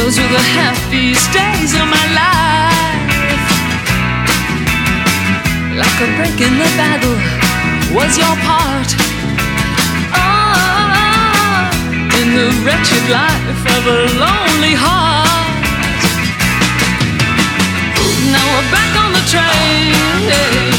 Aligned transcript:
Those 0.00 0.16
were 0.16 0.32
the 0.32 0.46
happiest 0.56 1.30
days 1.30 1.74
of 1.74 1.86
my 1.86 2.06
life. 2.16 3.50
Like 5.76 5.98
a 6.00 6.08
break 6.16 6.40
in 6.40 6.56
the 6.56 6.70
battle 6.80 7.18
was 7.94 8.16
your 8.16 8.34
part. 8.48 8.90
Oh, 10.16 11.68
in 12.18 12.28
the 12.32 12.48
wretched 12.64 13.04
life 13.12 13.62
of 13.76 13.82
a 13.98 14.00
lonely 14.24 14.74
heart. 14.74 15.68
Now 18.32 18.46
we're 18.54 18.70
back 18.72 18.92
on 19.04 19.12
the 19.12 19.24
train. 19.28 20.69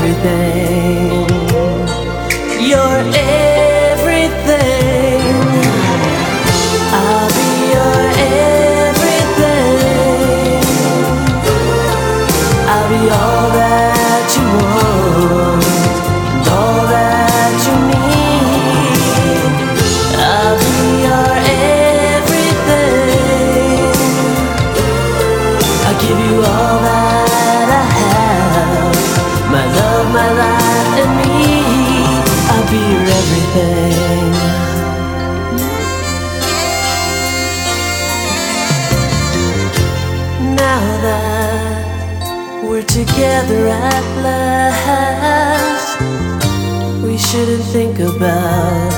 everything. 0.00 0.97
everything. 33.58 34.32
Now 40.54 40.82
that 41.06 42.64
we're 42.64 42.82
together 42.82 43.68
at 43.68 44.04
last, 44.26 46.00
we 47.02 47.18
shouldn't 47.18 47.64
think 47.64 47.98
about 47.98 48.92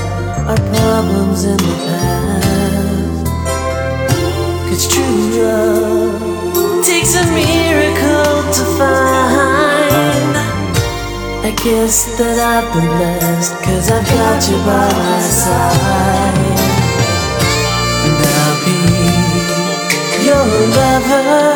our 0.51 0.61
problems 0.75 1.45
in 1.45 1.57
the 1.57 1.77
past. 1.87 3.27
Cause 4.69 4.85
true 4.93 5.21
love 5.43 6.85
takes 6.85 7.15
a 7.15 7.25
miracle 7.33 8.53
to 8.53 8.65
find 8.79 9.10
kiss 11.63 12.05
that 12.17 12.39
I've 12.41 12.73
been 12.73 12.89
blessed, 12.89 13.53
cause 13.61 13.91
I've 13.93 14.07
got 14.09 14.41
you 14.49 14.57
by 14.65 14.89
my 14.97 15.21
side. 15.21 16.57
And 18.01 18.17
I'll 18.41 18.57
be 18.65 18.81
your 20.25 20.41
lover. 20.73 21.53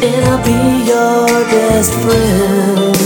It'll 0.00 0.40
be 0.40 0.88
your 0.88 1.28
best 1.52 1.92
friend. 2.00 2.96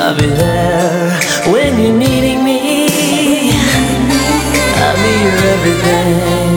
I'll 0.00 0.16
be 0.16 0.26
there 0.40 1.12
when 1.52 1.78
you're 1.78 1.98
needing 1.98 2.40
me. 2.42 2.58
I'll 4.80 4.96
be 5.04 5.12
your 5.24 5.36
everything. 5.52 6.52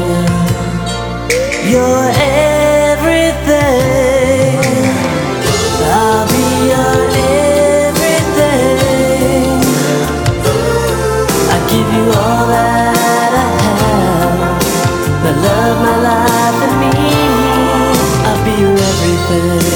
Your 1.70 2.00
everything. 2.00 2.53
love 15.74 15.82
my 15.82 15.98
life 16.02 16.62
and 16.66 16.80
me. 16.80 16.92
I'll 18.28 18.46
be 18.46 18.62
your 18.62 18.72
everything. 18.72 19.73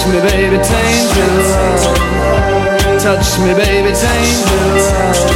Touch 0.00 0.08
me, 0.08 0.20
baby, 0.22 0.56
change 0.56 1.14
your. 1.14 1.28
Touch 3.00 3.38
me, 3.40 3.52
baby, 3.52 3.92
change 3.92 4.50
your. 4.50 5.29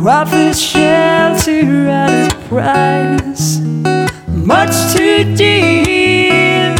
You 0.00 0.08
offer 0.08 0.54
shelter 0.54 1.86
at 1.90 2.32
a 2.32 2.48
price 2.48 3.58
much 4.28 4.94
too 4.96 5.36
dear, 5.36 6.74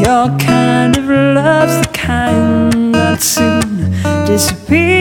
your 0.00 0.38
kind 0.38 0.96
of 0.96 1.04
love's 1.04 1.86
the 1.86 1.90
kind 1.92 2.94
that 2.94 3.20
soon 3.20 3.90
disappears. 4.24 4.99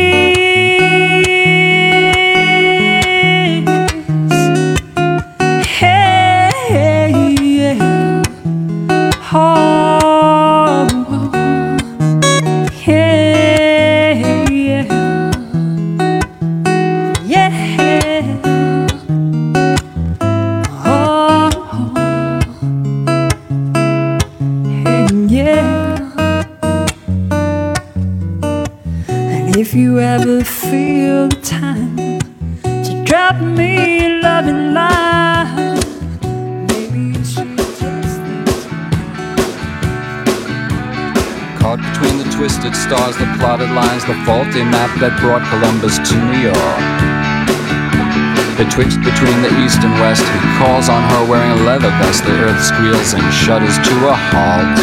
That 44.99 45.15
brought 45.23 45.47
Columbus 45.47 45.95
to 46.11 46.15
New 46.27 46.51
York. 46.51 46.83
Betwixt 48.59 48.99
between 48.99 49.39
the 49.39 49.47
east 49.63 49.79
and 49.79 49.95
west, 50.03 50.19
he 50.27 50.39
calls 50.59 50.91
on 50.91 50.99
her 51.15 51.23
wearing 51.23 51.55
a 51.55 51.63
leather 51.63 51.87
vest. 52.03 52.27
The 52.27 52.35
earth 52.43 52.59
squeals 52.59 53.15
and 53.15 53.23
shudders 53.31 53.79
to 53.79 53.93
a 54.11 54.15
halt. 54.19 54.75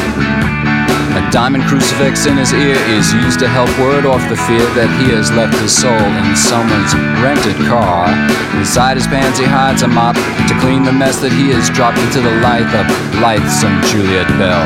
A 1.20 1.22
diamond 1.29 1.68
crucifix 1.68 2.24
in 2.24 2.40
his 2.40 2.57
ear 2.57 2.81
is 2.96 3.12
used 3.12 3.37
to 3.44 3.48
help 3.48 3.68
ward 3.76 4.09
off 4.09 4.24
the 4.33 4.40
fear 4.48 4.64
that 4.72 4.88
he 4.96 5.12
has 5.12 5.29
left 5.37 5.52
his 5.61 5.76
soul 5.76 5.92
in 5.92 6.26
someone's 6.33 6.96
rented 7.20 7.61
car. 7.68 8.09
Inside 8.57 8.96
his 8.96 9.05
pants, 9.05 9.37
he 9.37 9.44
hides 9.44 9.85
a 9.85 9.88
mop 9.92 10.16
to 10.16 10.55
clean 10.64 10.81
the 10.81 10.96
mess 10.96 11.20
that 11.20 11.37
he 11.37 11.52
has 11.52 11.68
dropped 11.76 12.00
into 12.00 12.24
the 12.24 12.40
life 12.40 12.72
of 12.72 12.88
lightsome 13.20 13.85
Juliette 13.85 14.33
Bell. 14.40 14.64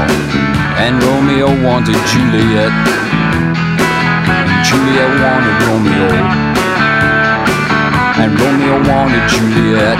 And 0.78 1.02
Romeo 1.02 1.50
wanted 1.66 1.98
Juliette, 2.06 2.70
Juliette 4.62 5.16
wanted 5.24 5.56
Romeo, 5.66 6.10
and 8.20 8.30
Romeo 8.38 8.76
wanted 8.88 9.24
Juliette, 9.28 9.98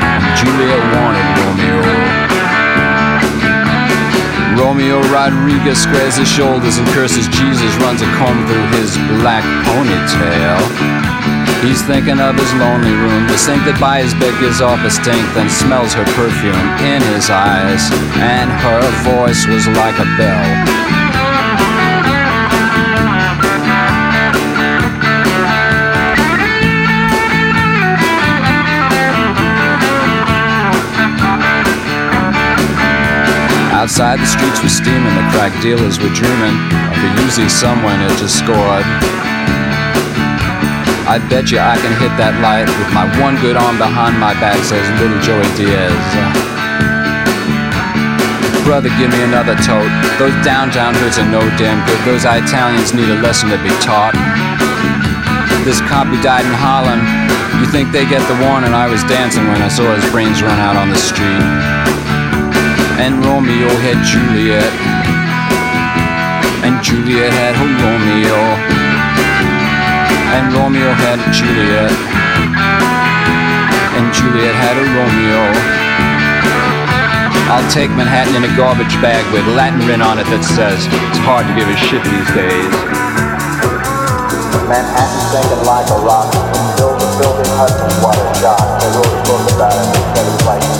and 0.00 0.22
Juliette 0.38 0.86
wanted 0.94 1.26
Romeo. 1.42 1.82
Romeo 4.62 5.02
Rodriguez 5.10 5.82
squares 5.82 6.16
his 6.16 6.28
shoulders 6.28 6.78
and 6.78 6.86
curses 6.88 7.26
Jesus, 7.28 7.74
runs 7.82 8.00
a 8.02 8.06
comb 8.16 8.46
through 8.46 8.68
his 8.78 8.96
black 9.20 9.44
ponytail. 9.66 10.60
He's 11.62 11.82
thinking 11.82 12.20
of 12.20 12.34
his 12.34 12.52
lonely 12.54 12.94
room, 12.94 13.26
the 13.26 13.38
sink 13.38 13.64
that 13.66 13.78
by 13.80 14.02
his 14.02 14.14
bed 14.14 14.34
gives 14.40 14.60
off 14.60 14.82
a 14.86 14.90
stink, 14.90 15.22
then 15.34 15.50
smells 15.50 15.94
her 15.94 16.04
perfume 16.14 16.58
in 16.82 17.02
his 17.14 17.30
eyes, 17.30 17.90
and 18.18 18.50
her 18.50 18.82
voice 19.06 19.46
was 19.46 19.66
like 19.74 19.98
a 19.98 20.06
bell. 20.18 20.91
Outside 33.82 34.22
the 34.22 34.30
streets 34.30 34.62
were 34.62 34.70
steaming, 34.70 35.10
the 35.18 35.26
crack 35.34 35.50
dealers 35.58 35.98
were 35.98 36.14
dreaming 36.14 36.54
of 36.86 37.02
a 37.02 37.10
Uzi 37.26 37.50
someone 37.50 37.98
had 37.98 38.14
just 38.14 38.38
scored. 38.38 38.86
I 41.10 41.18
bet 41.26 41.50
you 41.50 41.58
I 41.58 41.74
can 41.82 41.90
hit 41.98 42.14
that 42.14 42.38
light 42.38 42.70
with 42.78 42.90
my 42.94 43.10
one 43.18 43.34
good 43.42 43.58
arm 43.58 43.82
behind 43.82 44.22
my 44.22 44.38
back, 44.38 44.62
says 44.62 44.86
little 45.02 45.18
Joey 45.18 45.42
Diaz. 45.58 45.98
Brother, 48.62 48.86
give 49.02 49.10
me 49.10 49.18
another 49.26 49.58
tote. 49.66 49.90
Those 50.14 50.36
downtown 50.46 50.94
hoods 51.02 51.18
are 51.18 51.26
no 51.26 51.42
damn 51.58 51.82
good. 51.82 51.98
Those 52.06 52.22
Italians 52.22 52.94
need 52.94 53.10
a 53.10 53.18
lesson 53.18 53.50
to 53.50 53.58
be 53.66 53.74
taught. 53.82 54.14
This 55.66 55.82
cop 55.90 56.06
who 56.06 56.22
died 56.22 56.46
in 56.46 56.54
Harlem, 56.54 57.02
you 57.58 57.66
think 57.66 57.90
they 57.90 58.06
get 58.06 58.22
the 58.30 58.38
warning? 58.46 58.78
I 58.78 58.86
was 58.86 59.02
dancing 59.10 59.50
when 59.50 59.58
I 59.58 59.66
saw 59.66 59.90
his 59.90 60.06
brains 60.14 60.38
run 60.38 60.62
out 60.62 60.78
on 60.78 60.86
the 60.86 61.02
street. 61.02 61.81
And 63.02 63.18
Romeo 63.26 63.66
had 63.82 63.98
Juliette, 64.06 64.78
and 66.62 66.78
Juliette 66.86 67.34
had 67.34 67.58
her 67.58 67.66
Romeo, 67.82 68.38
and 70.38 70.54
Romeo 70.54 70.94
had 70.94 71.18
Juliette, 71.34 71.98
and 73.98 74.06
Juliette 74.14 74.54
had 74.54 74.78
a 74.78 74.86
Romeo. 74.94 75.42
I'll 77.50 77.66
take 77.74 77.90
Manhattan 77.90 78.38
in 78.38 78.46
a 78.46 78.56
garbage 78.56 78.94
bag 79.02 79.26
with 79.34 79.42
Latin 79.50 79.82
written 79.82 80.00
on 80.00 80.22
it 80.22 80.26
that 80.30 80.46
says 80.46 80.86
it's 80.86 81.22
hard 81.26 81.42
to 81.50 81.54
give 81.58 81.66
a 81.66 81.74
shit 81.74 82.06
these 82.06 82.30
days. 82.38 82.70
Manhattan 84.70 85.20
sinking 85.28 85.66
like 85.66 85.90
a 85.90 85.98
rock. 86.06 86.30
Build 86.78 86.96
the 87.02 87.10
building 87.18 87.50
Hudson, 87.58 87.90
what 87.98 88.14
a 88.14 88.24
shock. 88.38 88.62
They 88.78 88.88
wrote 88.94 89.10
a 89.10 89.20
book 89.26 89.42
about 89.58 89.74
it. 89.74 89.90
Said 90.14 90.24
it 90.24 90.32
was 90.38 90.46
like 90.46 90.71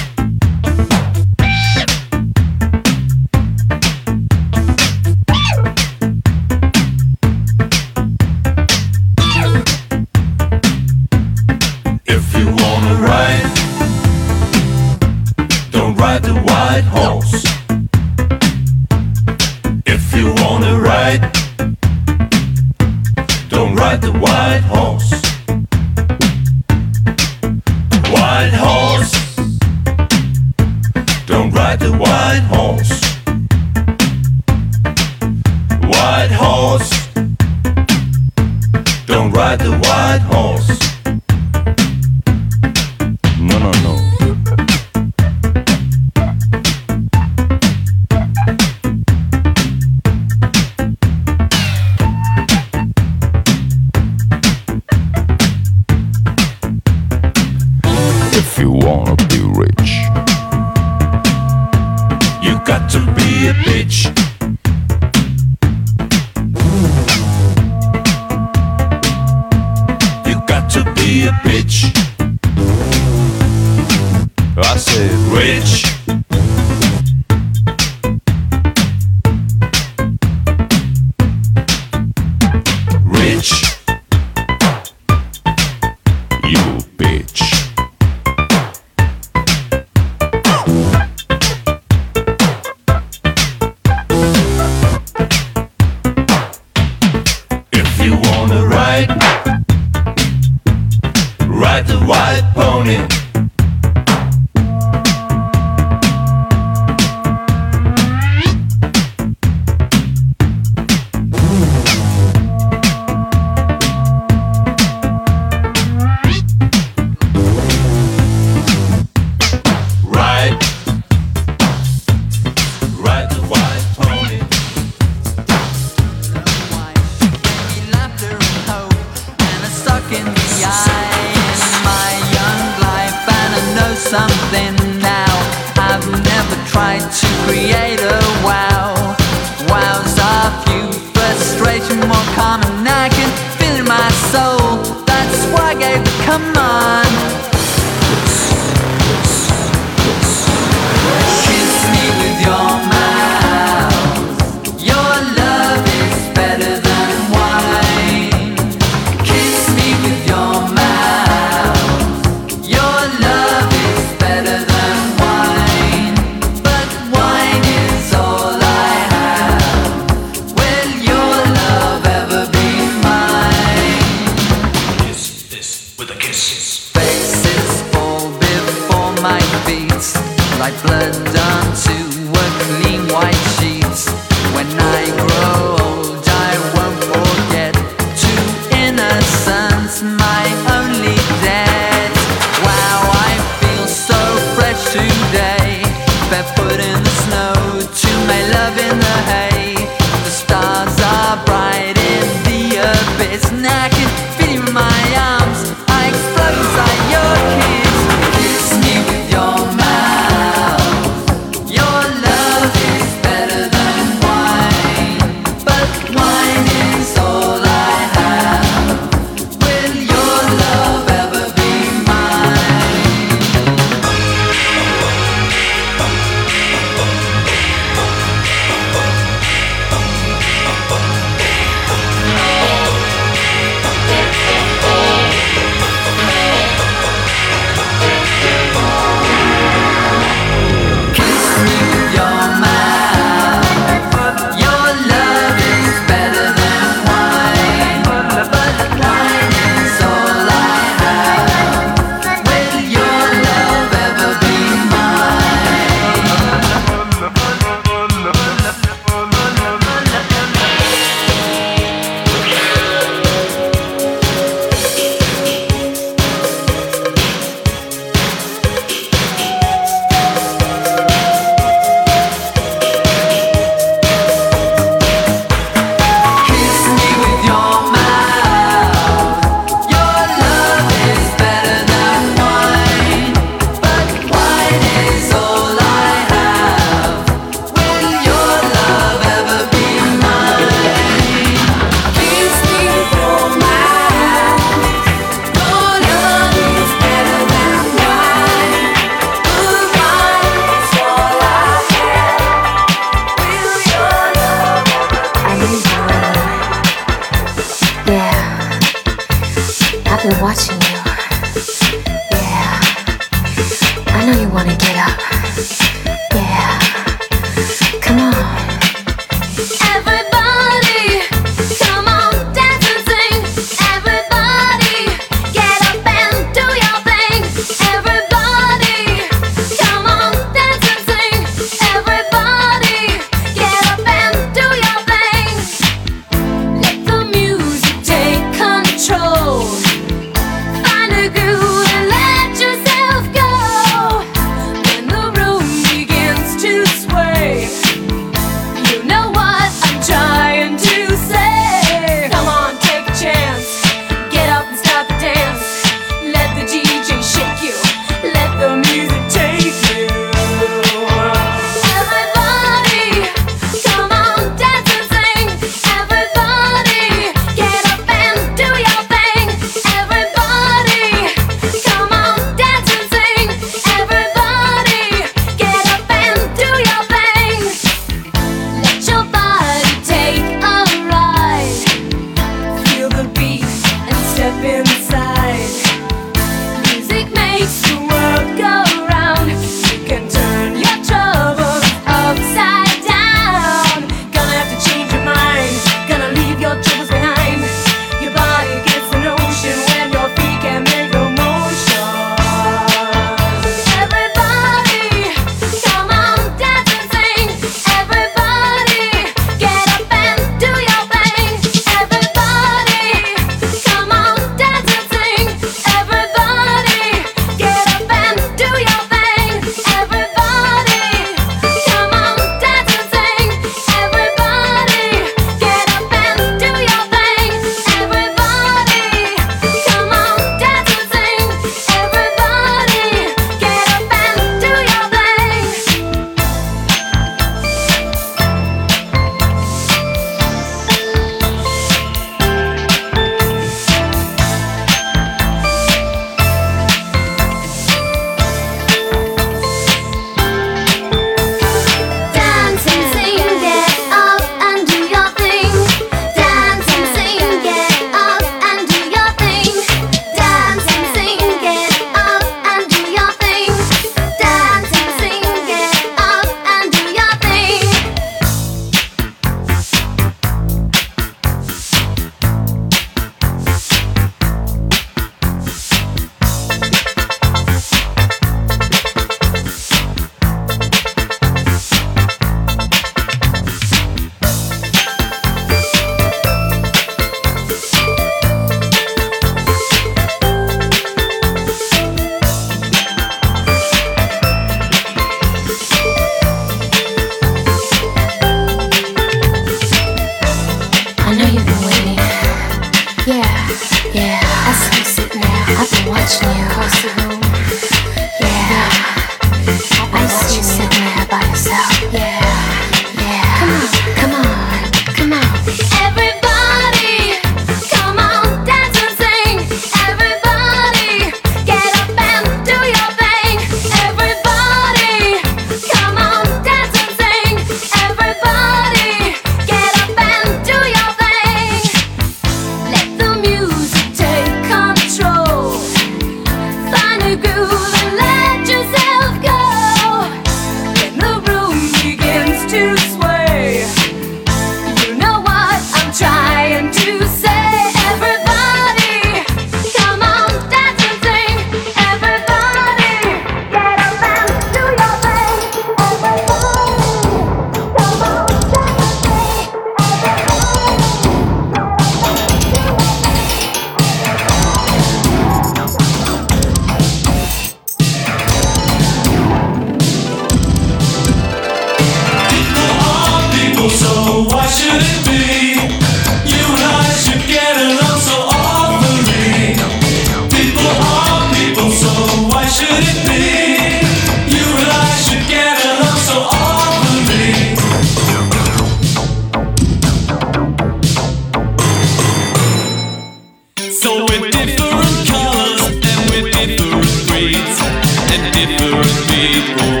different 594.66 595.26
colors 595.26 595.80
and 595.88 596.20
with 596.28 596.52
different 596.52 597.28
breeds 597.28 597.80
and 598.28 598.42
different 598.52 599.16
people 599.32 600.00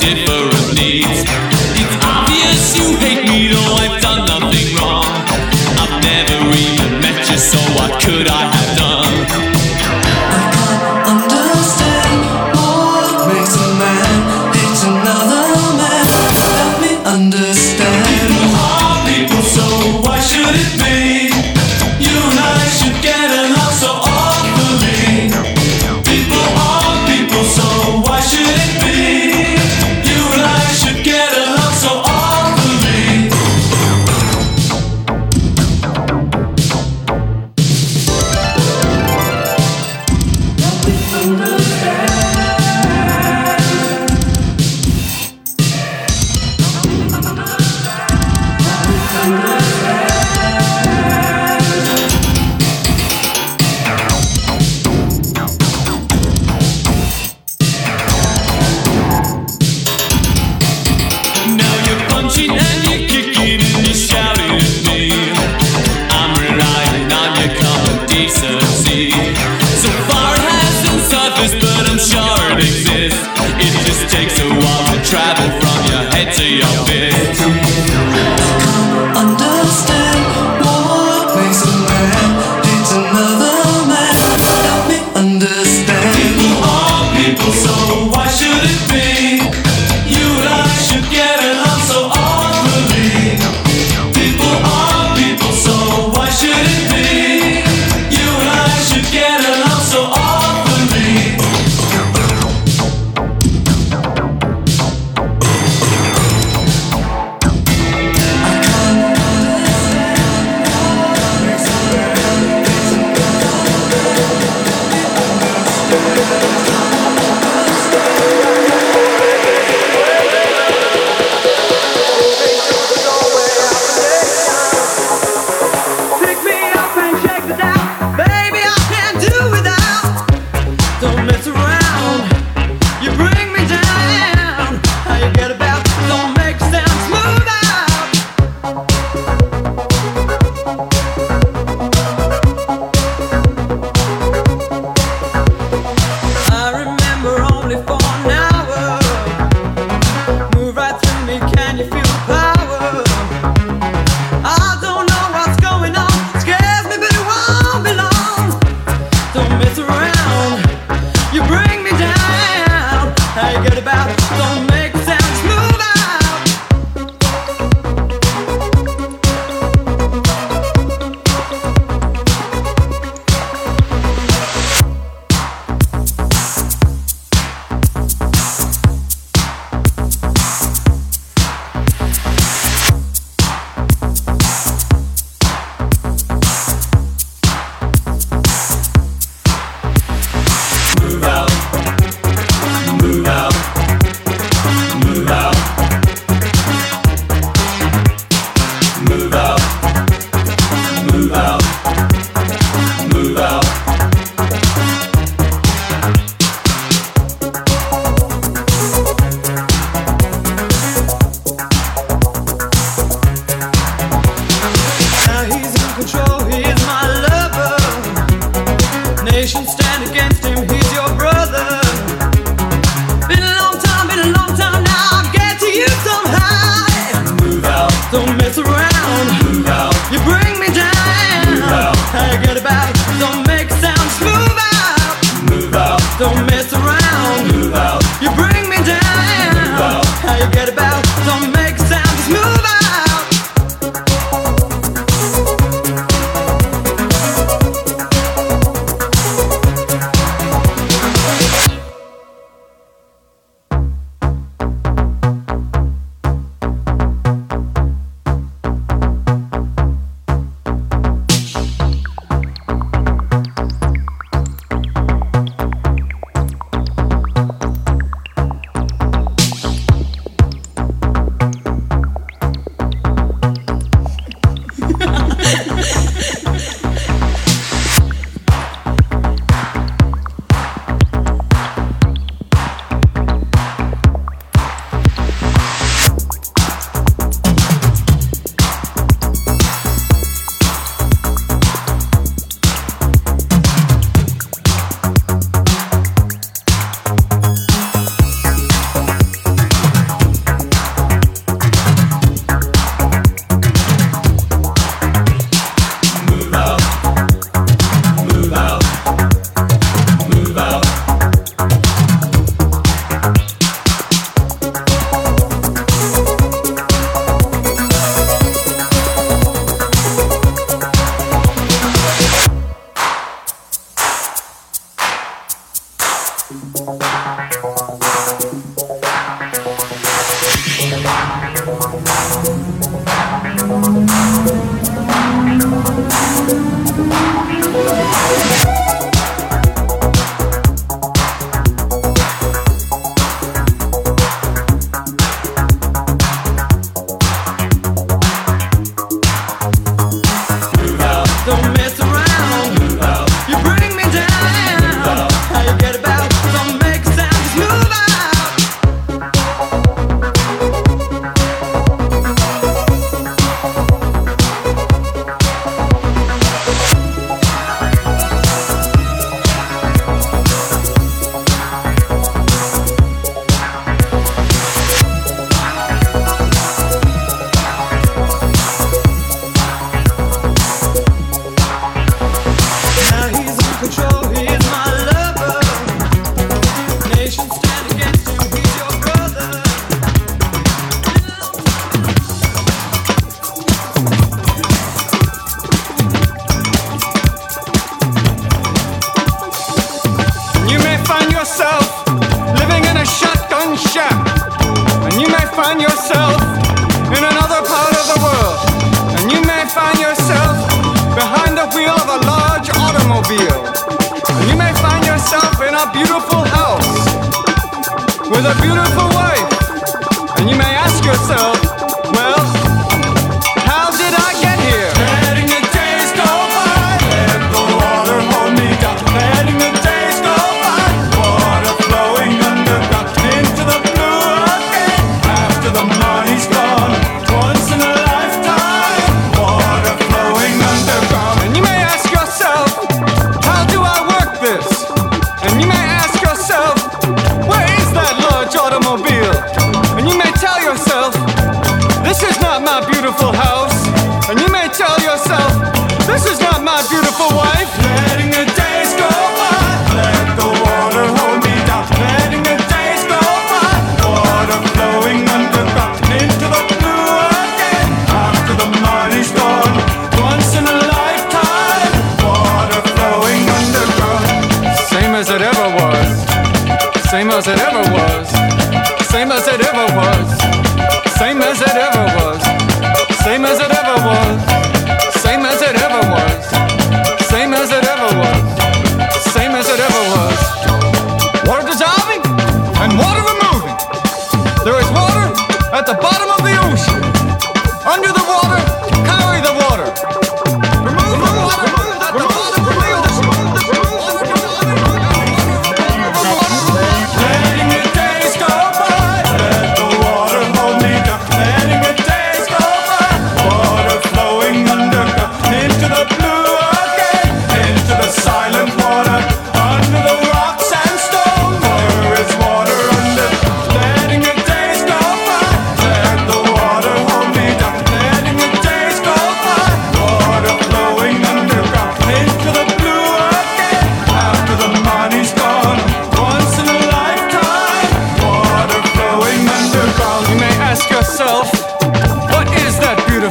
different 0.00 0.74
needs. 0.74 1.20
It's 1.76 1.96
obvious 2.02 2.76
you 2.78 2.96
hate 2.96 3.28
me, 3.28 3.48
though 3.48 3.74
I've 3.76 4.00
done 4.00 4.24
nothing 4.24 4.76
wrong. 4.76 5.04
I've 5.76 6.02
never 6.02 6.38
even 6.56 7.00
met 7.02 7.28
you, 7.28 7.36
so 7.36 7.58
what 7.76 8.02
could 8.02 8.28
I? 8.28 8.47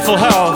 Beautiful 0.08 0.30
house? 0.30 0.47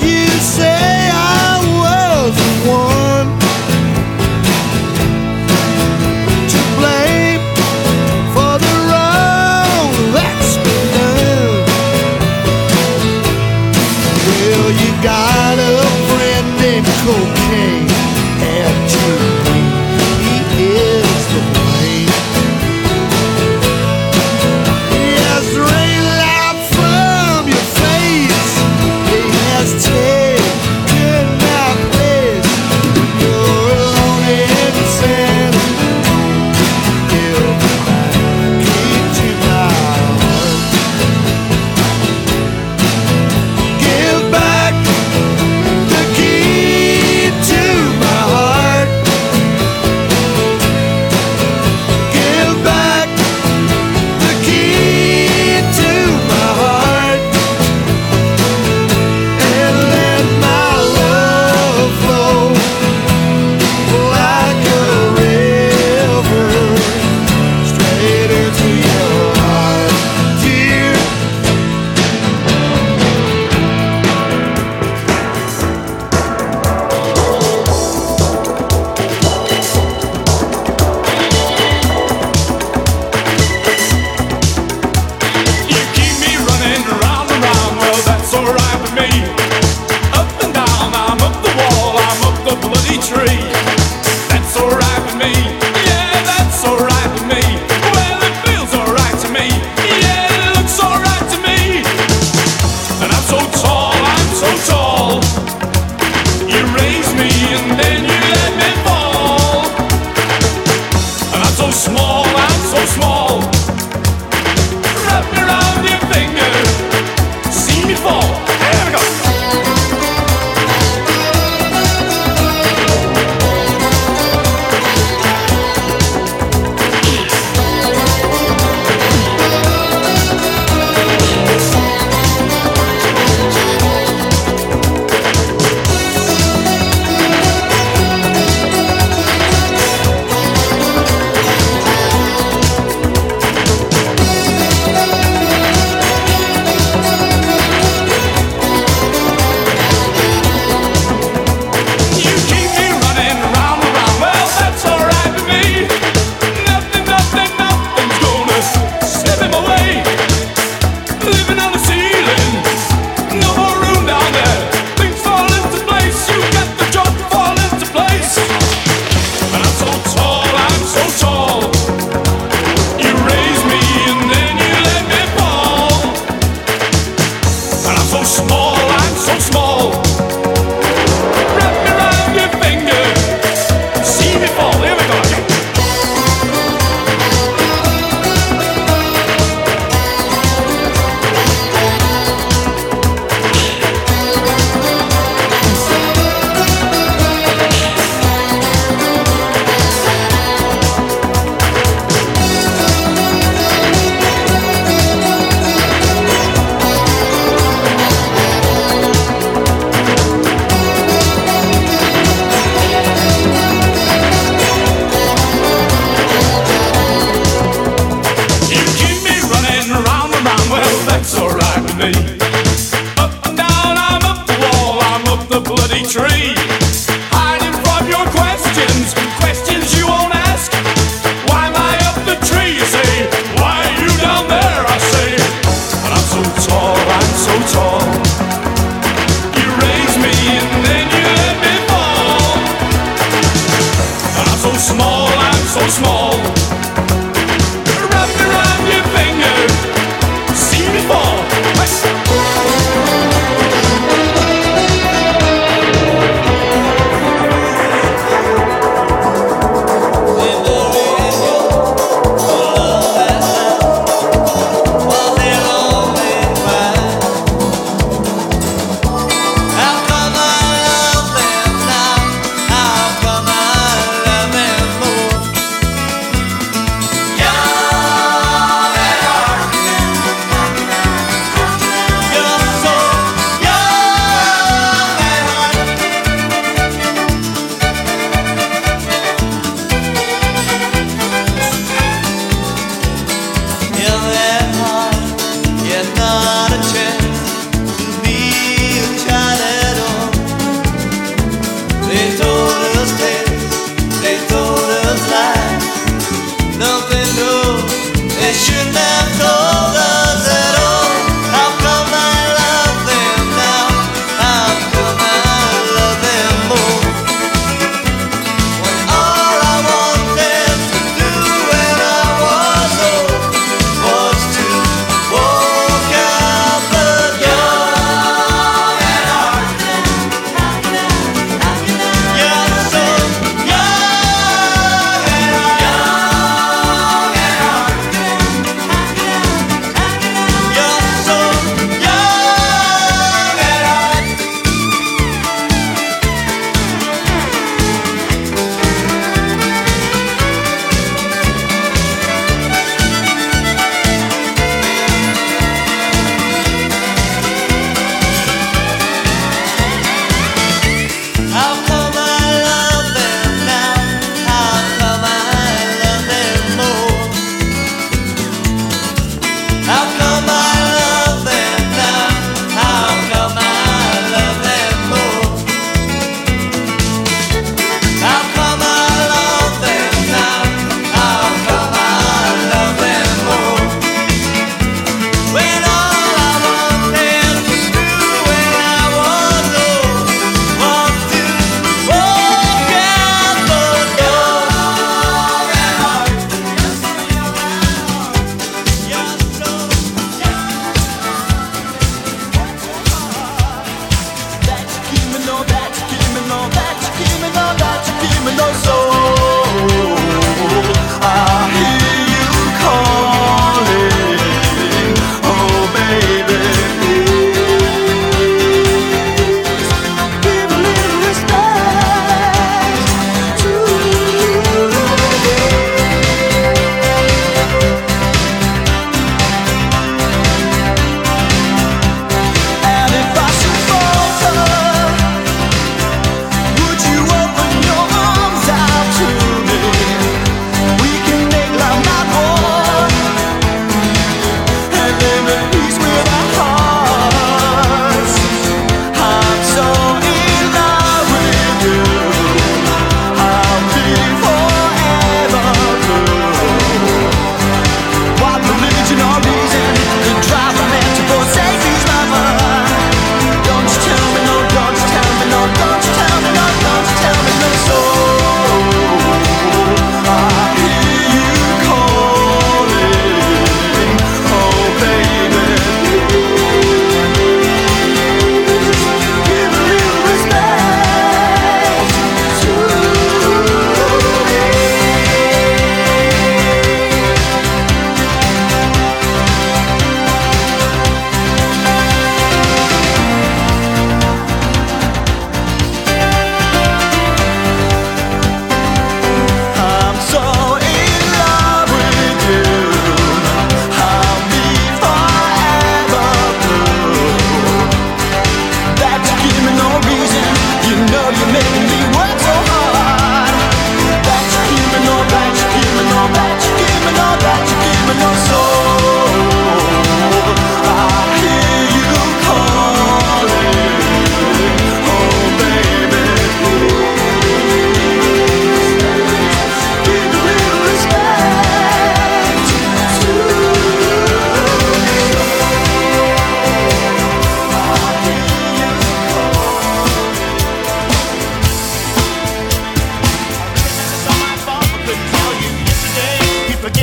you 0.00 0.26
say 0.40 0.91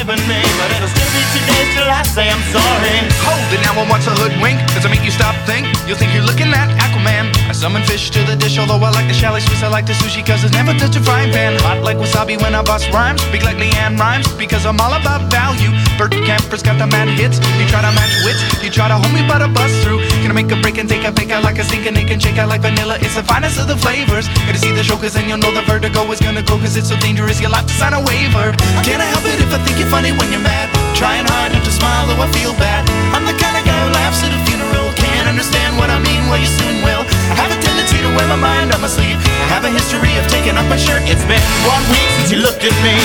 me, 0.08 0.40
but 0.56 0.72
it'll 0.72 0.88
still 0.88 1.12
be 1.12 1.24
two 1.36 1.44
days 1.44 1.68
till 1.76 1.84
I 1.84 2.04
say 2.08 2.32
I'm 2.32 2.40
sorry. 2.56 2.96
Hold 3.28 3.52
it 3.52 3.60
now 3.68 3.76
and 3.76 3.90
watch 3.92 4.08
the 4.08 4.16
hood 4.16 4.32
wink. 4.40 4.56
Does 4.72 4.86
it 4.88 4.92
make 4.92 5.04
you 5.04 5.12
stop 5.12 5.36
think? 5.44 5.68
You'll 5.84 6.00
think 6.00 6.16
you're 6.16 6.24
looking 6.24 6.48
at 6.56 6.72
Aquaman. 6.80 7.36
I 7.50 7.52
summon 7.52 7.84
fish 7.84 8.08
to 8.16 8.24
the 8.24 8.36
dish, 8.40 8.56
although 8.58 8.80
I 8.80 8.92
like 8.96 9.12
the 9.12 9.18
chalet 9.18 9.44
Swiss, 9.44 9.60
I 9.60 9.68
like 9.68 9.86
the 9.86 9.98
sushi, 10.00 10.24
cause 10.24 10.44
it's 10.44 10.56
never 10.56 10.72
touched 10.80 10.96
a 10.96 11.04
frying 11.04 11.34
pan. 11.36 11.60
Hot 11.68 11.84
like 11.84 11.98
wasabi 11.98 12.40
when 12.40 12.56
I 12.56 12.64
bust 12.64 12.88
rhymes, 12.96 13.20
Speak 13.28 13.44
like 13.44 13.58
Leanne 13.58 14.00
rhymes, 14.00 14.32
because 14.40 14.66
I'm 14.66 14.80
all 14.80 14.96
about 14.96 15.28
value. 15.28 15.76
Bert 16.00 16.16
Camper's 16.24 16.64
got 16.64 16.80
the 16.80 16.88
mad 16.88 17.12
hits. 17.20 17.44
You 17.60 17.68
try 17.68 17.84
to 17.84 17.92
match 17.92 18.14
wits, 18.24 18.40
you 18.64 18.72
try 18.72 18.88
to 18.88 18.96
hold 18.96 19.12
me, 19.12 19.28
but 19.28 19.44
I 19.44 19.52
bust 19.52 19.76
through. 19.84 20.00
Gonna 20.24 20.38
make 20.38 20.52
a 20.52 20.60
break 20.64 20.80
and 20.80 20.88
take 20.88 21.04
a 21.04 21.12
bake 21.12 21.32
out 21.32 21.44
like 21.44 21.60
a 21.60 21.66
sink 21.68 21.84
and 21.84 21.96
they 21.98 22.08
can 22.08 22.24
shake 22.24 22.40
out 22.40 22.48
like 22.48 22.62
vanilla. 22.64 22.96
It's 23.04 23.20
the 23.20 23.24
finest 23.24 23.60
of 23.60 23.68
the 23.68 23.76
flavors. 23.76 24.32
Gonna 24.48 24.64
see 24.64 24.72
the 24.72 24.84
show, 24.84 24.96
cause 24.96 25.14
then 25.14 25.28
you'll 25.28 25.44
know 25.44 25.52
the 25.52 25.68
vertigo 25.68 26.08
is 26.08 26.24
gonna 26.24 26.44
go, 26.44 26.56
cause 26.56 26.78
it's 26.80 26.88
so 26.88 26.96
dangerous. 27.04 27.42
You'll 27.42 27.58
have 27.58 27.68
to 27.68 27.76
sign 27.76 27.92
a 27.92 28.00
waiver. 28.00 28.56
Can 28.88 29.04
I 29.04 29.08
help 29.12 29.28
it 29.28 29.44
if 29.44 29.52
I 29.52 29.60
think 29.68 29.80
it? 29.84 29.89
Funny 29.90 30.14
when 30.14 30.30
you're 30.30 30.46
mad? 30.46 30.70
Trying 30.94 31.26
hard 31.26 31.52
not 31.52 31.66
to 31.66 31.74
smile, 31.74 32.06
though 32.06 32.22
I 32.22 32.30
feel 32.30 32.54
bad. 32.62 32.86
I'm 33.12 33.26
the 33.26 33.34
kind 33.34 33.58
of 33.58 33.66
guy 33.66 33.78
who 33.82 33.90
laughs 33.98 34.22
at 34.22 34.30
a 34.30 34.40
funeral. 34.46 34.94
Can't 34.94 35.28
understand 35.28 35.76
what 35.82 35.90
I 35.90 35.98
mean, 35.98 36.30
well, 36.30 36.38
you 36.38 36.50
soon 36.50 36.86
will. 36.86 37.04
I 37.34 37.36
have 37.42 37.50
a 37.50 37.60
tendency 37.60 37.98
to 38.06 38.10
wear 38.14 38.30
my 38.30 38.38
mind 38.38 38.70
on 38.72 38.80
my 38.86 38.90
sleeve. 38.90 39.18
I 39.18 39.48
have 39.50 39.66
a 39.66 39.72
history 39.74 40.14
of 40.22 40.30
taking 40.30 40.54
off 40.56 40.70
my 40.70 40.78
shirt. 40.78 41.02
It's 41.10 41.26
been 41.26 41.42
one 41.66 41.82
week 41.90 42.06
since 42.22 42.30
you 42.30 42.40
looked 42.46 42.62
at 42.62 42.76
me. 42.86 42.96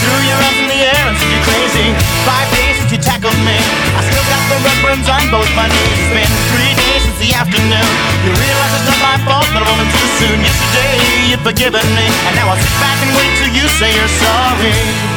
Threw 0.00 0.20
your 0.24 0.38
arms 0.40 0.58
in 0.64 0.68
the 0.72 0.80
air 0.80 1.04
and 1.04 1.14
said 1.16 1.28
you're 1.28 1.44
crazy. 1.44 1.88
Five 2.24 2.48
days 2.56 2.74
since 2.80 2.90
you 2.96 3.00
tackled 3.04 3.40
me. 3.44 3.58
I 3.92 4.00
still 4.08 4.24
got 4.24 4.42
the 4.48 4.58
red 4.64 4.78
burns 4.80 5.08
on 5.12 5.22
both 5.28 5.50
my 5.52 5.68
knees. 5.68 5.96
It's 6.00 6.12
been 6.14 6.32
three 6.56 6.72
days 6.72 7.02
since 7.04 7.18
the 7.20 7.30
afternoon. 7.36 7.90
You 8.24 8.32
realize 8.32 8.72
it's 8.80 8.88
not 8.88 9.00
my 9.04 9.16
fault, 9.28 9.48
but 9.52 9.60
a 9.60 9.68
moment 9.68 9.92
too 9.92 10.08
soon. 10.24 10.38
Yesterday 10.40 10.96
you'd 11.28 11.44
forgiven 11.44 11.84
me, 11.98 12.06
and 12.30 12.32
now 12.38 12.48
I'll 12.48 12.60
sit 12.60 12.76
back 12.80 12.96
and 13.02 13.10
wait 13.12 13.32
till 13.42 13.52
you 13.52 13.66
say 13.76 13.92
you're 13.92 14.14
sorry. 14.22 15.13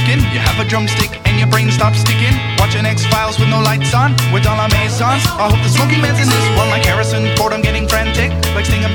Chicken. 0.00 0.24
You 0.32 0.40
have 0.40 0.56
a 0.58 0.64
drumstick 0.64 1.12
and 1.28 1.36
your 1.36 1.48
brain 1.48 1.70
stops 1.70 2.00
sticking. 2.00 2.32
Watching 2.58 2.86
X 2.86 3.04
Files 3.06 3.38
with 3.38 3.48
no 3.48 3.60
lights 3.60 3.92
on, 3.92 4.16
with 4.32 4.46
all 4.46 4.56
our 4.56 4.68
maisons. 4.68 5.24
I 5.36 5.52
hope 5.52 5.60
the 5.60 5.68
smoky 5.68 6.00
man's 6.00 6.20
in 6.20 6.28
this 6.28 6.48
one, 6.56 6.68
like 6.72 6.84
Harrison 6.84 7.28
Ford. 7.36 7.52
I'm 7.52 7.62
getting 7.62 7.86
frantic, 7.88 8.32
like 8.54 8.64
Sting, 8.64 8.84
I'm 8.84 8.94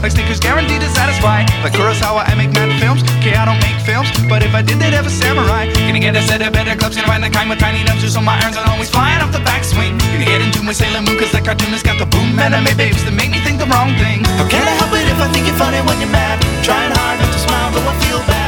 like 0.00 0.12
Snickers 0.16 0.40
guaranteed 0.40 0.80
to 0.80 0.88
satisfy. 0.88 1.44
Like 1.60 1.76
Kurosawa, 1.76 2.24
I 2.24 2.32
make 2.32 2.48
mad 2.56 2.72
films. 2.80 3.04
Okay, 3.20 3.36
I 3.36 3.44
don't 3.44 3.60
make 3.60 3.76
films, 3.84 4.08
but 4.24 4.40
if 4.40 4.56
I 4.56 4.62
did, 4.64 4.80
they'd 4.80 4.96
have 4.96 5.04
a 5.04 5.12
samurai. 5.12 5.68
Gonna 5.68 6.00
get 6.00 6.16
a 6.16 6.22
set 6.24 6.40
of 6.40 6.54
better 6.56 6.72
clubs, 6.72 6.96
gonna 6.96 7.06
find 7.06 7.22
the 7.22 7.28
kind 7.28 7.50
with 7.50 7.58
tiny 7.58 7.84
nubs, 7.84 8.08
so 8.08 8.20
my 8.24 8.40
irons 8.40 8.56
are 8.56 8.64
always 8.72 8.88
flying 8.88 9.20
off 9.20 9.32
the 9.32 9.44
backswing. 9.44 10.00
Gonna 10.00 10.24
get 10.24 10.40
into 10.40 10.62
my 10.62 10.72
Sailor 10.72 11.02
Moon, 11.04 11.20
cause 11.20 11.30
that 11.32 11.44
cartoonist 11.44 11.84
got 11.84 12.00
the 12.00 12.08
boom 12.08 12.38
anime 12.40 12.72
babes 12.80 13.04
that 13.04 13.12
make 13.12 13.28
me 13.28 13.40
think 13.44 13.60
the 13.60 13.68
wrong 13.68 13.92
thing. 14.00 14.24
How 14.40 14.48
can 14.48 14.64
I 14.64 14.72
help 14.80 14.96
it 14.96 15.04
if 15.04 15.20
I 15.20 15.28
think 15.28 15.44
you're 15.44 15.60
funny 15.60 15.84
when 15.84 16.00
you're 16.00 16.08
mad? 16.08 16.40
Trying 16.64 16.96
hard 16.96 17.20
not 17.20 17.28
to 17.28 17.40
smile, 17.44 17.68
though 17.76 17.84
I 17.84 17.94
feel 18.00 18.20
bad. 18.24 18.39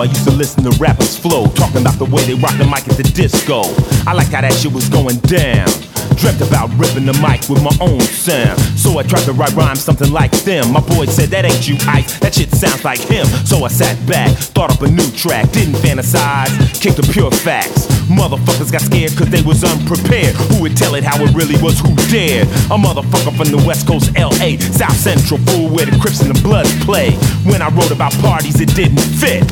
I 0.00 0.04
used 0.04 0.24
to 0.24 0.30
listen 0.30 0.62
to 0.62 0.70
rappers 0.78 1.18
flow, 1.18 1.46
talking 1.58 1.80
about 1.80 1.98
the 1.98 2.04
way 2.04 2.22
they 2.22 2.34
rock 2.34 2.56
the 2.56 2.64
mic 2.64 2.86
at 2.86 2.96
the 2.96 3.02
disco. 3.02 3.62
I 4.06 4.14
like 4.14 4.28
how 4.28 4.42
that 4.42 4.54
shit 4.54 4.72
was 4.72 4.88
going 4.88 5.18
down. 5.26 5.66
Dreamt 6.14 6.40
about 6.40 6.70
ripping 6.78 7.06
the 7.06 7.14
mic 7.18 7.46
with 7.50 7.62
my 7.62 7.74
own 7.82 8.00
sound. 8.00 8.58
So 8.78 8.98
I 8.98 9.02
tried 9.02 9.26
to 9.26 9.32
write 9.32 9.54
rhymes 9.54 9.82
something 9.82 10.10
like 10.12 10.30
them. 10.46 10.72
My 10.72 10.80
boy 10.80 11.06
said, 11.06 11.30
That 11.30 11.44
ain't 11.44 11.66
you, 11.66 11.74
Ike. 11.86 12.06
That 12.22 12.34
shit 12.34 12.50
sounds 12.50 12.84
like 12.84 13.00
him. 13.00 13.26
So 13.42 13.64
I 13.64 13.68
sat 13.68 13.98
back, 14.06 14.30
thought 14.54 14.70
up 14.70 14.82
a 14.82 14.90
new 14.90 15.10
track, 15.18 15.50
didn't 15.50 15.74
fantasize, 15.82 16.50
kicked 16.80 16.96
the 16.96 17.06
pure 17.10 17.30
facts. 17.30 17.86
Motherfuckers 18.06 18.72
got 18.72 18.82
scared 18.82 19.14
cause 19.16 19.30
they 19.30 19.42
was 19.42 19.62
unprepared. 19.62 20.34
Who 20.50 20.62
would 20.62 20.76
tell 20.76 20.94
it 20.94 21.04
how 21.04 21.22
it 21.22 21.34
really 21.34 21.60
was? 21.62 21.78
Who 21.80 21.94
dared? 22.10 22.48
A 22.70 22.78
motherfucker 22.78 23.36
from 23.36 23.50
the 23.50 23.62
West 23.66 23.86
Coast, 23.86 24.14
LA, 24.14 24.58
South 24.74 24.96
Central, 24.96 25.38
fool 25.50 25.68
where 25.70 25.86
the 25.86 25.98
Crips 25.98 26.20
and 26.22 26.34
the 26.34 26.40
Bloods 26.42 26.72
play. 26.84 27.12
When 27.44 27.62
I 27.62 27.68
wrote 27.70 27.90
about 27.90 28.12
parties, 28.22 28.60
it 28.60 28.74
didn't 28.74 29.02
fit. 29.18 29.44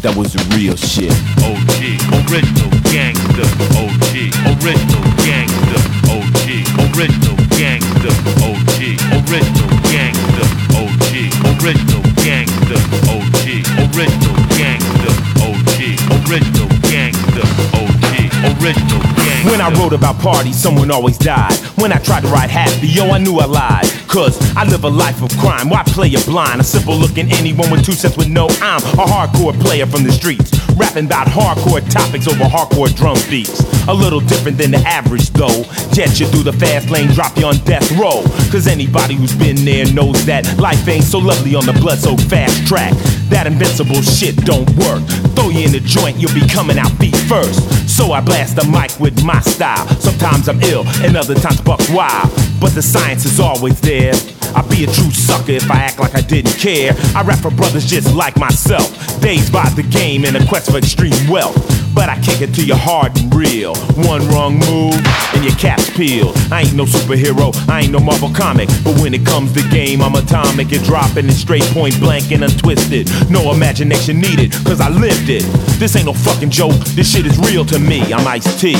That 0.00 0.16
was 0.16 0.32
the 0.32 0.40
real 0.56 0.80
shit. 0.80 1.12
OG, 1.44 1.76
original 2.24 2.72
gangster. 2.88 3.44
OG, 3.76 4.32
original 4.48 5.04
gangster. 5.28 5.80
OG, 6.08 6.46
original 6.88 7.36
gangster. 7.52 8.08
OG, 8.40 8.80
original 9.20 9.68
gangster. 9.92 10.46
OG, 10.80 11.12
original 11.52 12.00
gangster. 12.16 12.80
OG, 13.12 13.44
original 13.92 14.40
gangster. 14.56 15.12
OG, 15.36 15.76
original 16.24 16.70
gangster. 16.88 17.44
OG, 17.76 18.12
original 18.56 19.04
gangster. 19.20 19.50
When 19.52 19.60
I 19.60 19.68
I 19.68 19.78
wrote 19.78 19.92
about 19.92 20.18
parties, 20.18 20.56
someone 20.56 20.90
always 20.90 21.18
died. 21.18 21.52
When 21.76 21.92
I 21.92 21.98
tried 21.98 22.22
to 22.22 22.28
ride 22.28 22.48
happy, 22.48 22.88
yo, 22.88 23.10
I 23.10 23.18
knew 23.18 23.38
I 23.38 23.44
lied. 23.44 23.99
Cause 24.10 24.36
I 24.56 24.64
live 24.64 24.82
a 24.82 24.88
life 24.88 25.22
of 25.22 25.30
crime. 25.38 25.70
Why 25.70 25.84
play 25.84 26.12
a 26.14 26.20
blind? 26.26 26.60
A 26.60 26.64
simple 26.64 26.96
looking 26.96 27.30
anyone 27.30 27.70
with 27.70 27.86
two 27.86 27.92
cents 27.92 28.16
would 28.16 28.28
know 28.28 28.48
I'm 28.60 28.82
a 28.98 29.06
hardcore 29.06 29.54
player 29.60 29.86
from 29.86 30.02
the 30.02 30.10
streets. 30.10 30.50
Rapping 30.74 31.06
about 31.06 31.28
hardcore 31.28 31.78
topics 31.88 32.26
over 32.26 32.42
hardcore 32.42 32.92
drum 32.96 33.16
beats. 33.30 33.62
A 33.86 33.94
little 33.94 34.18
different 34.18 34.58
than 34.58 34.72
the 34.72 34.78
average 34.78 35.30
though. 35.30 35.62
Jet 35.92 36.18
you 36.18 36.26
through 36.26 36.42
the 36.42 36.52
fast 36.52 36.90
lane, 36.90 37.06
drop 37.12 37.36
you 37.36 37.46
on 37.46 37.58
death 37.58 37.86
row. 37.92 38.24
Cause 38.50 38.66
anybody 38.66 39.14
who's 39.14 39.34
been 39.36 39.64
there 39.64 39.86
knows 39.92 40.26
that 40.26 40.58
life 40.58 40.88
ain't 40.88 41.04
so 41.04 41.18
lovely 41.18 41.54
on 41.54 41.64
the 41.64 41.74
blood 41.74 41.98
so 42.00 42.16
fast 42.16 42.66
track. 42.66 42.92
That 43.30 43.46
invincible 43.46 44.02
shit 44.02 44.34
don't 44.38 44.68
work. 44.74 45.06
Throw 45.38 45.50
you 45.50 45.66
in 45.66 45.70
the 45.70 45.82
joint, 45.86 46.16
you'll 46.18 46.34
be 46.34 46.46
coming 46.48 46.80
out 46.80 46.90
feet 46.98 47.16
first. 47.30 47.62
So 47.88 48.10
I 48.10 48.20
blast 48.20 48.56
the 48.56 48.64
mic 48.64 48.90
with 48.98 49.22
my 49.22 49.40
style. 49.40 49.86
Sometimes 50.00 50.48
I'm 50.48 50.60
ill, 50.62 50.82
and 51.06 51.16
other 51.16 51.36
times 51.36 51.60
buck 51.60 51.80
wild. 51.90 52.28
But 52.60 52.74
the 52.74 52.82
science 52.82 53.24
is 53.24 53.40
always 53.40 53.80
there. 53.80 54.12
I'd 54.54 54.68
be 54.68 54.84
a 54.84 54.86
true 54.86 55.10
sucker 55.10 55.52
if 55.52 55.70
I 55.70 55.76
act 55.76 55.98
like 55.98 56.14
I 56.14 56.20
didn't 56.20 56.58
care. 56.58 56.92
I 57.14 57.22
rap 57.22 57.38
for 57.38 57.50
brothers 57.50 57.86
just 57.86 58.14
like 58.14 58.36
myself. 58.36 58.90
Dazed 59.20 59.52
by 59.52 59.68
the 59.70 59.82
game 59.82 60.24
in 60.24 60.36
a 60.36 60.46
quest 60.46 60.70
for 60.70 60.76
extreme 60.76 61.28
wealth. 61.28 61.56
But 61.94 62.08
I 62.08 62.20
kick 62.20 62.42
it 62.42 62.54
to 62.54 62.64
you 62.64 62.74
hard 62.74 63.18
and 63.18 63.34
real. 63.34 63.74
One 64.06 64.26
wrong 64.28 64.58
move, 64.58 64.94
and 65.34 65.44
your 65.44 65.54
cap's 65.56 65.90
peeled. 65.90 66.36
I 66.52 66.62
ain't 66.62 66.74
no 66.74 66.84
superhero, 66.84 67.54
I 67.68 67.80
ain't 67.80 67.92
no 67.92 67.98
Marvel 67.98 68.30
comic. 68.32 68.68
But 68.84 69.00
when 69.00 69.14
it 69.14 69.24
comes 69.24 69.52
to 69.54 69.68
game, 69.70 70.02
I'm 70.02 70.14
atomic 70.14 70.70
and 70.72 70.84
dropping 70.84 71.26
it 71.26 71.32
straight 71.32 71.64
point 71.74 71.98
blank 71.98 72.30
and 72.30 72.44
untwisted. 72.44 73.08
No 73.30 73.52
imagination 73.52 74.20
needed, 74.20 74.52
cause 74.64 74.80
I 74.80 74.88
lived 74.88 75.28
it. 75.28 75.42
This 75.80 75.96
ain't 75.96 76.06
no 76.06 76.12
fucking 76.12 76.50
joke, 76.50 76.76
this 76.94 77.10
shit 77.12 77.26
is 77.26 77.38
real 77.38 77.64
to 77.66 77.78
me. 77.78 78.12
I'm 78.12 78.26
Ice 78.26 78.60
T. 78.60 78.74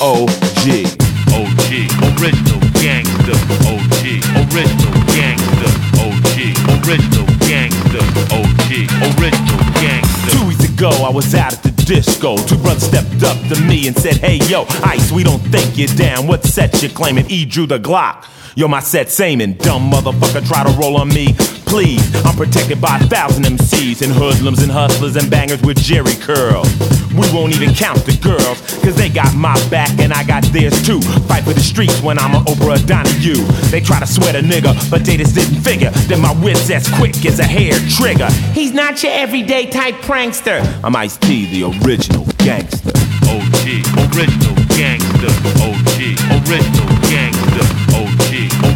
O.G. 0.00 0.84
OG, 1.32 2.20
original 2.20 2.65
gangster. 2.86 3.34
OG, 3.66 4.22
original 4.46 4.94
gangster. 5.10 5.70
OG, 6.06 6.38
original 6.86 7.26
gangster. 7.42 8.02
OG, 8.30 8.70
original 9.10 9.64
gangster. 9.82 10.30
Two 10.30 10.46
weeks 10.46 10.64
ago, 10.70 10.90
I 10.90 11.10
was 11.10 11.34
out 11.34 11.52
at 11.52 11.62
the 11.64 11.72
disco. 11.84 12.36
Two 12.36 12.58
brothers 12.58 12.84
stepped 12.84 13.24
up 13.24 13.36
to 13.48 13.60
me 13.62 13.88
and 13.88 13.96
said, 13.96 14.18
Hey, 14.18 14.38
yo, 14.46 14.66
Ice, 14.84 15.10
we 15.10 15.24
don't 15.24 15.42
think 15.50 15.76
you're 15.76 15.96
down. 15.96 16.28
What 16.28 16.44
set 16.44 16.80
you 16.80 16.88
claiming? 16.88 17.26
E 17.28 17.44
drew 17.44 17.66
the 17.66 17.80
Glock. 17.80 18.24
Yo, 18.58 18.66
my 18.66 18.80
set 18.80 19.10
same 19.10 19.42
and 19.42 19.58
dumb 19.58 19.90
motherfucker 19.90 20.40
try 20.48 20.64
to 20.64 20.72
roll 20.80 20.96
on 20.96 21.08
me. 21.08 21.34
Please, 21.68 22.00
I'm 22.24 22.34
protected 22.34 22.80
by 22.80 22.96
a 22.96 23.04
thousand 23.04 23.44
MCs 23.44 24.00
and 24.00 24.10
hoodlums 24.10 24.62
and 24.62 24.72
hustlers 24.72 25.14
and 25.16 25.30
bangers 25.30 25.60
with 25.60 25.76
Jerry 25.76 26.14
curls. 26.14 26.66
We 27.12 27.28
won't 27.36 27.54
even 27.54 27.74
count 27.74 27.98
the 28.06 28.16
girls, 28.16 28.58
cause 28.80 28.96
they 28.96 29.10
got 29.10 29.34
my 29.34 29.52
back 29.68 29.90
and 29.98 30.10
I 30.10 30.24
got 30.24 30.42
theirs 30.56 30.72
too. 30.86 31.02
Fight 31.28 31.44
for 31.44 31.52
the 31.52 31.60
streets 31.60 32.00
when 32.00 32.18
I'm 32.18 32.34
an 32.34 32.44
Oprah 32.44 32.80
Donahue. 32.86 33.44
They 33.68 33.80
try 33.82 34.00
to 34.00 34.06
sweat 34.06 34.34
a 34.34 34.40
nigga, 34.40 34.72
but 34.90 35.04
they 35.04 35.18
just 35.18 35.34
didn't 35.34 35.60
figure 35.60 35.90
that 35.90 36.18
my 36.18 36.32
wit's 36.42 36.70
as 36.70 36.88
quick 36.96 37.26
as 37.26 37.40
a 37.40 37.44
hair 37.44 37.74
trigger. 37.90 38.30
He's 38.56 38.72
not 38.72 39.02
your 39.02 39.12
everyday 39.12 39.66
type 39.66 39.96
prankster. 39.96 40.64
I'm 40.82 40.96
Ice 40.96 41.18
T, 41.18 41.44
the 41.52 41.68
original 41.84 42.24
gangster. 42.38 42.96
OG, 43.28 43.84
original 44.16 44.56
gangster. 44.72 45.28
OG, 45.60 46.48
original 46.48 46.95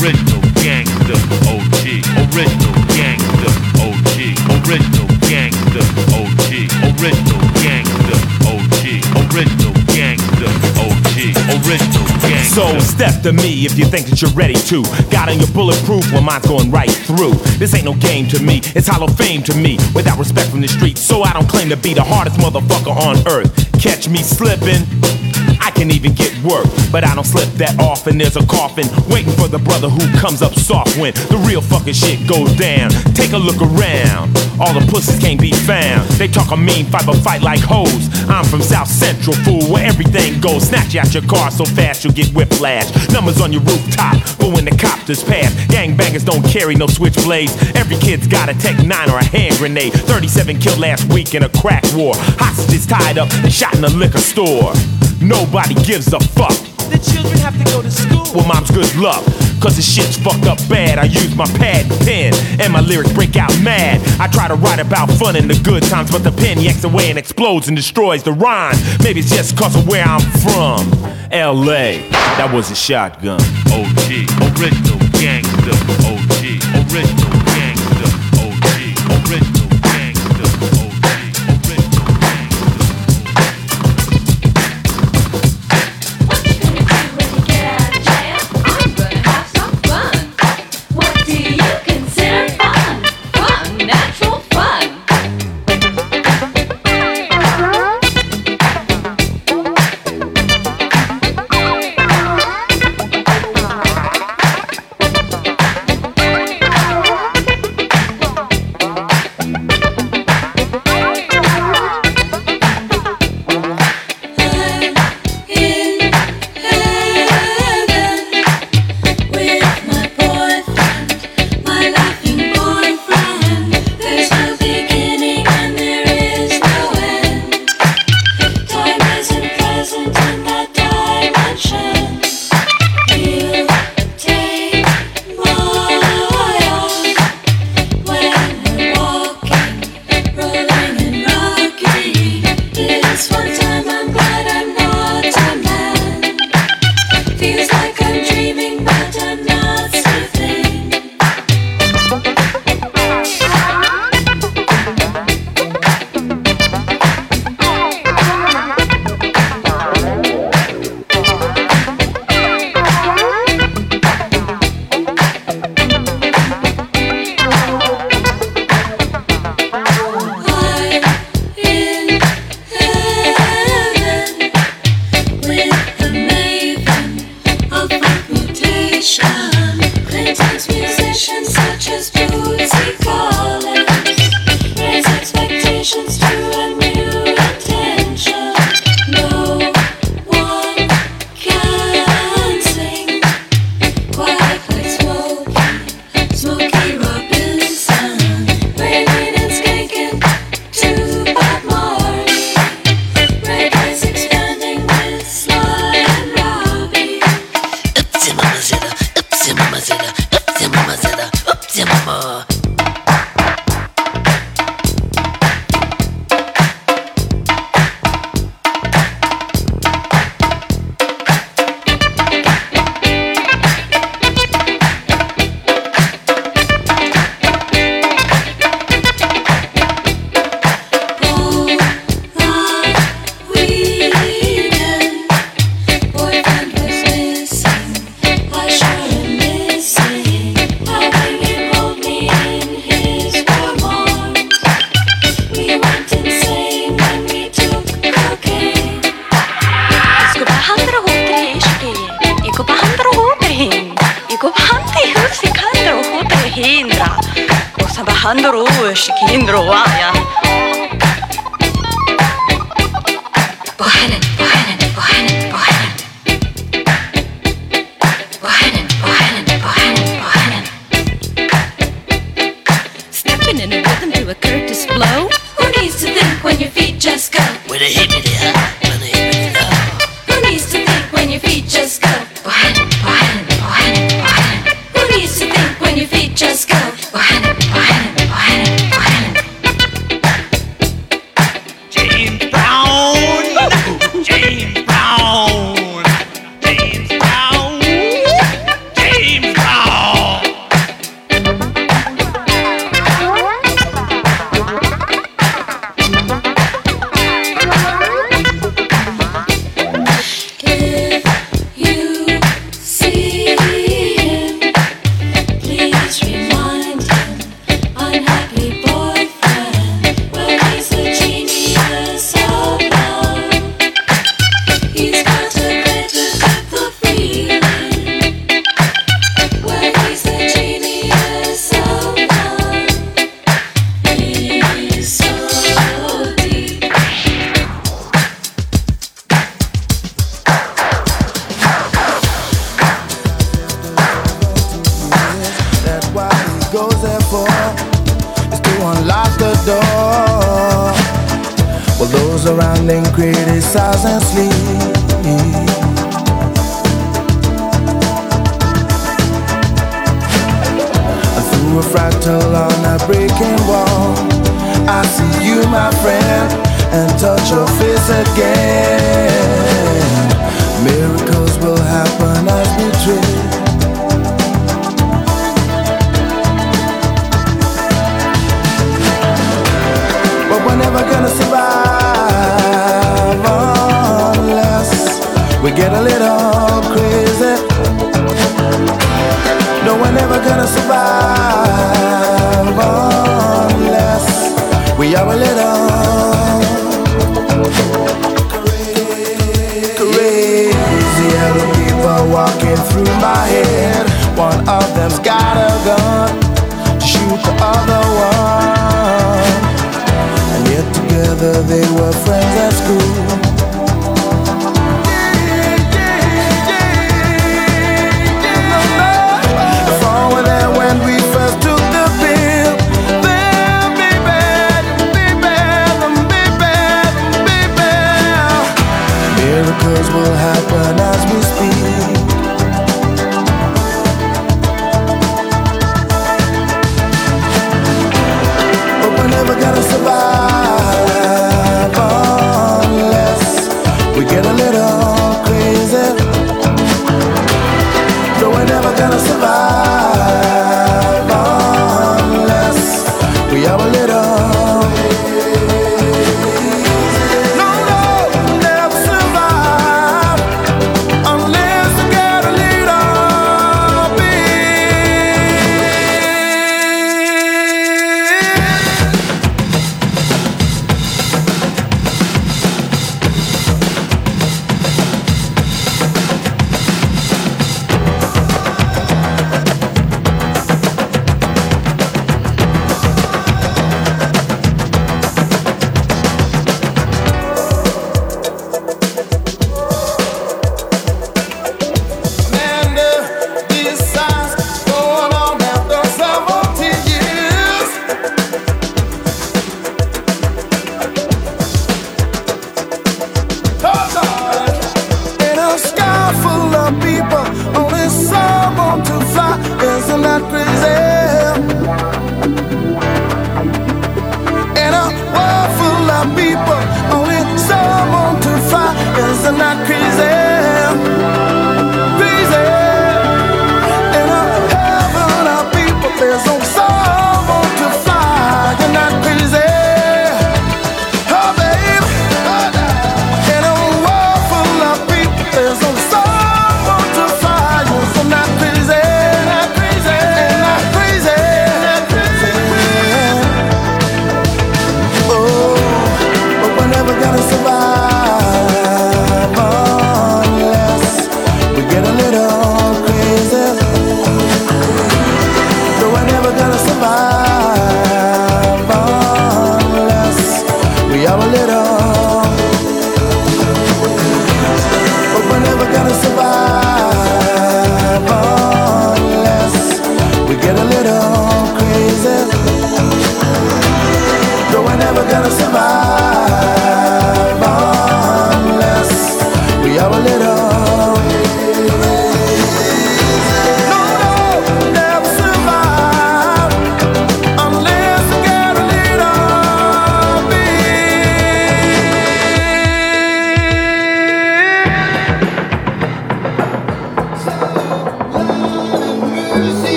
original 0.00 0.42
gangster. 0.60 1.16
OG, 1.48 2.04
original 2.28 2.74
gangster. 2.92 3.52
OG, 3.80 4.18
original 4.60 5.08
gangster. 5.28 5.84
OG, 6.12 6.50
original 6.90 7.40
gangster. 7.64 8.18
OG, 8.44 8.84
original 9.24 9.74
gangster. 9.94 10.50
OG, 10.80 11.16
original 11.64 12.06
gangster. 12.20 12.54
So 12.54 12.78
step 12.80 13.22
to 13.22 13.32
me 13.32 13.64
if 13.64 13.78
you 13.78 13.84
think 13.84 14.06
that 14.06 14.20
you're 14.20 14.30
ready 14.32 14.54
to. 14.54 14.82
Got 15.10 15.28
on 15.28 15.38
your 15.38 15.50
bulletproof, 15.52 16.10
well 16.12 16.22
mine's 16.22 16.46
going 16.46 16.70
right 16.70 16.90
through. 16.90 17.34
This 17.58 17.74
ain't 17.74 17.84
no 17.84 17.94
game 17.94 18.26
to 18.28 18.42
me, 18.42 18.60
it's 18.74 18.88
hollow 18.88 19.08
fame 19.08 19.42
to 19.44 19.54
me. 19.54 19.78
Without 19.94 20.18
respect 20.18 20.50
from 20.50 20.60
the 20.60 20.68
streets, 20.68 21.00
so 21.00 21.22
I 21.22 21.32
don't 21.32 21.48
claim 21.48 21.68
to 21.70 21.76
be 21.76 21.94
the 21.94 22.04
hardest 22.04 22.38
motherfucker 22.38 22.96
on 22.96 23.16
earth. 23.28 23.52
Catch 23.80 24.08
me 24.08 24.22
slipping. 24.22 24.84
I 25.60 25.70
can 25.70 25.90
even 25.90 26.14
get 26.14 26.32
work, 26.42 26.66
but 26.90 27.04
I 27.04 27.14
don't 27.14 27.26
slip 27.26 27.48
that 27.60 27.78
often. 27.80 28.18
There's 28.18 28.36
a 28.36 28.46
coffin 28.46 28.86
waiting 29.08 29.32
for 29.32 29.48
the 29.48 29.58
brother 29.58 29.88
who 29.88 30.04
comes 30.18 30.42
up 30.42 30.54
soft 30.54 30.96
when 30.96 31.12
the 31.30 31.42
real 31.46 31.60
fucking 31.60 31.94
shit 31.94 32.26
goes 32.28 32.52
down. 32.56 32.90
Take 33.14 33.32
a 33.32 33.38
look 33.38 33.60
around, 33.60 34.36
all 34.60 34.72
the 34.72 34.84
pussies 34.90 35.18
can't 35.18 35.40
be 35.40 35.52
found. 35.52 36.08
They 36.20 36.28
talk 36.28 36.52
a 36.52 36.56
mean 36.56 36.86
fight, 36.86 37.06
but 37.06 37.16
fight 37.16 37.42
like 37.42 37.60
hoes. 37.60 38.08
I'm 38.28 38.44
from 38.44 38.62
South 38.62 38.88
Central, 38.88 39.36
fool, 39.44 39.64
where 39.72 39.86
everything 39.86 40.40
goes. 40.40 40.68
Snatch 40.68 40.94
you 40.94 41.00
out 41.00 41.12
your 41.14 41.24
car 41.24 41.50
so 41.50 41.64
fast 41.64 42.04
you'll 42.04 42.14
get 42.14 42.28
whiplash. 42.34 42.88
Numbers 43.10 43.40
on 43.40 43.52
your 43.52 43.62
rooftop, 43.62 44.16
but 44.38 44.52
when 44.52 44.64
the 44.64 44.76
copters 44.76 45.22
pass, 45.22 45.52
gangbangers 45.66 46.24
don't 46.24 46.44
carry 46.44 46.74
no 46.74 46.86
switchblades. 46.86 47.54
Every 47.76 47.96
kid's 47.96 48.26
got 48.26 48.48
a 48.48 48.54
Tech 48.54 48.84
9 48.84 49.10
or 49.10 49.18
a 49.18 49.24
hand 49.24 49.56
grenade. 49.56 49.92
37 49.92 50.58
killed 50.58 50.78
last 50.78 51.12
week 51.12 51.34
in 51.34 51.42
a 51.42 51.48
crack 51.48 51.84
war. 51.94 52.14
Hostages 52.16 52.86
tied 52.86 53.18
up 53.18 53.32
and 53.32 53.52
shot 53.52 53.74
in 53.74 53.84
a 53.84 53.88
liquor 53.88 54.18
store. 54.18 54.72
Nobody 55.20 55.74
gives 55.74 56.12
a 56.12 56.20
fuck. 56.20 56.56
The 56.90 56.98
children 56.98 57.38
have 57.38 57.56
to 57.58 57.64
go 57.72 57.82
to 57.82 57.90
school. 57.90 58.24
Well, 58.34 58.46
mom's 58.46 58.70
good 58.70 58.94
luck. 58.96 59.24
Cause 59.60 59.76
the 59.76 59.82
shit's 59.82 60.16
fucked 60.16 60.46
up 60.46 60.58
bad. 60.68 60.98
I 60.98 61.04
use 61.04 61.34
my 61.34 61.46
pad 61.58 61.90
and 61.90 62.00
pen, 62.00 62.34
and 62.60 62.72
my 62.72 62.80
lyrics 62.80 63.12
break 63.12 63.34
out 63.36 63.50
mad. 63.62 64.00
I 64.20 64.28
try 64.28 64.46
to 64.46 64.54
write 64.54 64.78
about 64.78 65.10
fun 65.10 65.34
and 65.34 65.50
the 65.50 65.58
good 65.64 65.82
times, 65.84 66.10
but 66.12 66.22
the 66.22 66.30
pen 66.30 66.60
yanks 66.60 66.84
away 66.84 67.10
and 67.10 67.18
explodes 67.18 67.66
and 67.68 67.76
destroys 67.76 68.22
the 68.22 68.32
rhyme. 68.32 68.76
Maybe 69.02 69.20
it's 69.20 69.30
just 69.30 69.56
cause 69.56 69.74
of 69.74 69.88
where 69.88 70.04
I'm 70.04 70.20
from. 70.44 70.86
LA, 71.32 72.06
that 72.38 72.50
was 72.52 72.70
a 72.70 72.76
shotgun. 72.76 73.40
OG, 73.72 74.28
original 74.54 75.00
gangster. 75.18 75.74
OG, 76.06 76.44
original 76.86 77.34
gangster. 77.56 78.10
OG, 78.38 79.32
original 79.32 79.55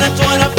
Twenty, 0.00 0.16
twenty, 0.16 0.40
twenty-four 0.40 0.49